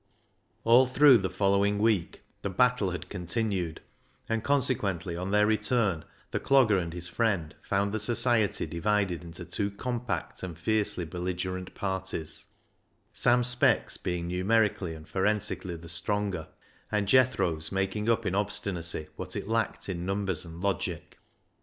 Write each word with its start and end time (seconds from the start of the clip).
All 0.63 0.87
through 0.87 1.19
the 1.19 1.29
following 1.29 1.77
week 1.77 2.23
the 2.41 2.49
battle 2.49 2.89
had 2.89 3.07
continued, 3.07 3.81
and 4.27 4.43
consequently, 4.43 5.15
on 5.15 5.29
their 5.29 5.45
return, 5.45 6.03
the 6.31 6.39
Clogger 6.39 6.81
and 6.81 6.91
his 6.91 7.07
friend 7.07 7.53
found 7.61 7.91
the 7.93 7.99
society 7.99 8.65
divided 8.65 9.23
into 9.23 9.45
two 9.45 9.69
compact 9.69 10.41
and 10.41 10.57
fiercely 10.57 11.05
belligerent 11.05 11.75
parties, 11.75 12.45
Sam 13.13 13.43
Speck's 13.43 13.97
being 13.97 14.27
numerically 14.27 14.95
and 14.95 15.07
forensically 15.07 15.75
the 15.75 15.87
stronger, 15.87 16.47
and 16.91 17.07
Jethro's 17.07 17.71
making 17.71 18.09
up 18.09 18.25
in 18.25 18.33
obstinacy 18.33 19.05
what 19.17 19.35
it 19.35 19.47
lacked 19.47 19.87
in 19.87 20.03
numbers 20.03 20.45
and 20.45 20.61
logic. 20.61 21.19